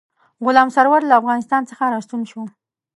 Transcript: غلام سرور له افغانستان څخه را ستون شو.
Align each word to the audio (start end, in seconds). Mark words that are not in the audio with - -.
غلام 0.45 0.69
سرور 0.75 1.01
له 1.09 1.15
افغانستان 1.21 1.61
څخه 1.69 1.83
را 1.93 1.99
ستون 2.05 2.21
شو. 2.31 2.41